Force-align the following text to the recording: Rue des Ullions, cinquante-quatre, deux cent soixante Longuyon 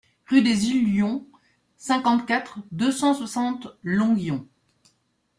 Rue 0.27 0.41
des 0.41 0.71
Ullions, 0.71 1.27
cinquante-quatre, 1.77 2.57
deux 2.71 2.91
cent 2.91 3.13
soixante 3.13 3.67
Longuyon 3.83 4.47